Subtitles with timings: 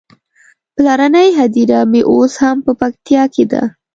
[0.75, 3.63] پلرنۍ هديره مې اوس هم په پکتيکا کې ده.